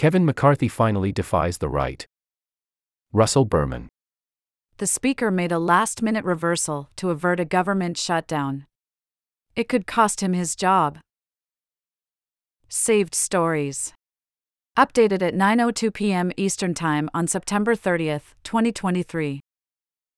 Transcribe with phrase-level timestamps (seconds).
[0.00, 2.06] Kevin McCarthy finally defies the right.
[3.12, 3.90] Russell Berman.
[4.78, 8.64] The Speaker made a last minute reversal to avert a government shutdown.
[9.54, 11.00] It could cost him his job.
[12.70, 13.92] Saved Stories.
[14.74, 16.32] Updated at 9:02 p.m.
[16.38, 19.40] Eastern Time on September 30, 2023.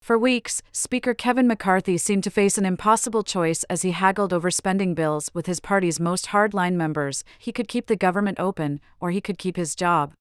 [0.03, 4.51] For weeks, Speaker Kevin McCarthy seemed to face an impossible choice as he haggled over
[4.51, 7.23] spending bills with his party's most hardline members.
[7.39, 10.15] He could keep the government open, or he could keep his job.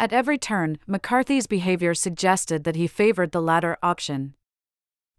[0.00, 4.34] At every turn, McCarthy's behavior suggested that he favored the latter option.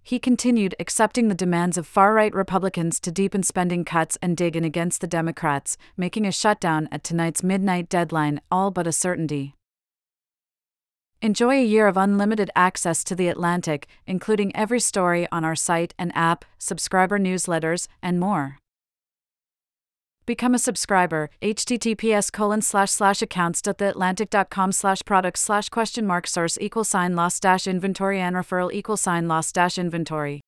[0.04, 4.58] He continued accepting the demands of far right Republicans to deepen spending cuts and dig
[4.58, 9.56] in against the Democrats, making a shutdown at tonight's midnight deadline all but a certainty.
[11.22, 15.94] Enjoy a year of unlimited access to The Atlantic, including every story on our site
[16.00, 18.58] and app, subscriber newsletters, and more.
[20.26, 26.86] Become a subscriber, https colon slash slash accounts.theatlantic.com slash products slash question mark source equal
[26.86, 30.40] sign loss dash inventory and referral equal sign loss dash inventory.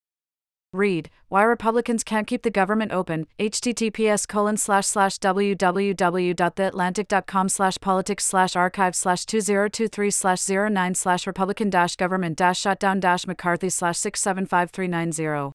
[0.72, 8.24] Read Why Republicans Can't Keep the Government Open, https colon slash slash www.theatlantic.com slash politics
[8.24, 13.98] slash archive slash 2023 slash 09 slash Republican dash government dash shutdown dash McCarthy slash
[13.98, 15.52] 675390.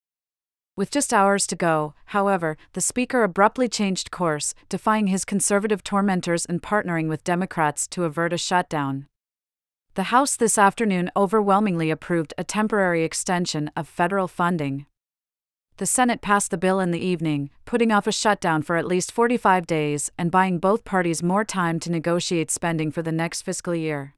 [0.76, 6.46] With just hours to go, however, the Speaker abruptly changed course, defying his conservative tormentors
[6.46, 9.08] and partnering with Democrats to avert a shutdown.
[9.96, 14.86] The House this afternoon overwhelmingly approved a temporary extension of federal funding
[15.78, 19.12] the Senate passed the bill in the evening, putting off a shutdown for at least
[19.12, 23.76] 45 days and buying both parties more time to negotiate spending for the next fiscal
[23.76, 24.16] year.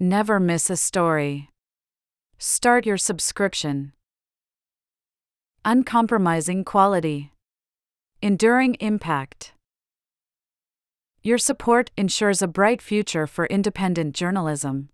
[0.00, 1.50] Never miss a story.
[2.38, 3.92] Start your subscription.
[5.64, 7.32] Uncompromising quality.
[8.20, 9.52] Enduring impact.
[11.22, 14.88] Your support ensures a bright future for independent journalism.